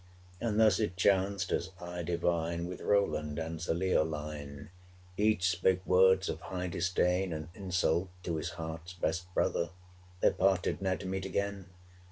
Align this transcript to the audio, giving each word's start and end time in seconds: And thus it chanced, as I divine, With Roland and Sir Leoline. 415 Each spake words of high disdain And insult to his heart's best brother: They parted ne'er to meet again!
And 0.39 0.59
thus 0.59 0.79
it 0.79 0.95
chanced, 0.97 1.51
as 1.51 1.69
I 1.79 2.01
divine, 2.01 2.65
With 2.65 2.81
Roland 2.81 3.37
and 3.37 3.61
Sir 3.61 3.75
Leoline. 3.75 4.71
415 5.19 5.27
Each 5.27 5.47
spake 5.49 5.85
words 5.85 6.27
of 6.27 6.41
high 6.41 6.65
disdain 6.69 7.31
And 7.31 7.49
insult 7.53 8.09
to 8.23 8.37
his 8.37 8.49
heart's 8.57 8.93
best 8.93 9.31
brother: 9.35 9.69
They 10.21 10.31
parted 10.31 10.81
ne'er 10.81 10.97
to 10.97 11.05
meet 11.05 11.27
again! 11.27 11.67